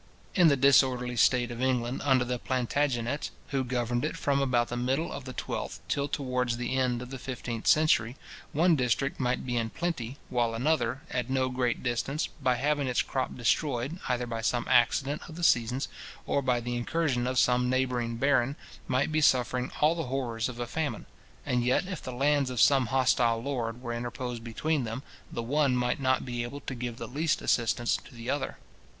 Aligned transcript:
In 0.33 0.47
the 0.47 0.57
disorderly 0.57 1.15
state 1.15 1.51
of 1.51 1.61
England 1.61 2.01
under 2.03 2.25
the 2.25 2.39
Plantagenets, 2.39 3.29
who 3.49 3.63
governed 3.63 4.03
it 4.03 4.17
from 4.17 4.41
about 4.41 4.69
the 4.69 4.75
middle 4.75 5.11
of 5.13 5.25
the 5.25 5.33
twelfth 5.33 5.79
till 5.87 6.07
towards 6.07 6.57
the 6.57 6.75
end 6.75 7.03
of 7.03 7.11
the 7.11 7.19
fifteenth 7.19 7.67
century, 7.67 8.15
one 8.51 8.75
district 8.75 9.19
might 9.19 9.45
be 9.45 9.57
in 9.57 9.69
plenty, 9.69 10.17
while 10.29 10.55
another, 10.55 11.01
at 11.11 11.29
no 11.29 11.49
great 11.49 11.83
distance, 11.83 12.25
by 12.41 12.55
having 12.55 12.87
its 12.87 13.03
crop 13.03 13.37
destroyed, 13.37 13.99
either 14.09 14.25
by 14.25 14.41
some 14.41 14.67
accident 14.67 15.21
of 15.29 15.35
the 15.35 15.43
seasons, 15.43 15.87
or 16.25 16.41
by 16.41 16.59
the 16.59 16.75
incursion 16.75 17.27
of 17.27 17.37
some 17.37 17.69
neighbouring 17.69 18.17
baron, 18.17 18.55
might 18.87 19.11
be 19.11 19.21
suffering 19.21 19.71
all 19.81 19.93
the 19.93 20.05
horrors 20.05 20.49
of 20.49 20.59
a 20.59 20.65
famine; 20.65 21.05
and 21.45 21.63
yet 21.63 21.85
if 21.85 22.01
the 22.01 22.11
lands 22.11 22.49
of 22.49 22.59
some 22.59 22.87
hostile 22.87 23.39
lord 23.43 23.83
were 23.83 23.93
interposed 23.93 24.43
between 24.43 24.83
them, 24.83 25.03
the 25.31 25.43
one 25.43 25.75
might 25.75 25.99
not 25.99 26.25
be 26.25 26.41
able 26.41 26.61
to 26.61 26.73
give 26.73 26.97
the 26.97 27.07
least 27.07 27.39
assistance 27.39 27.95
to 27.97 28.15
the 28.15 28.27
other. 28.31 28.57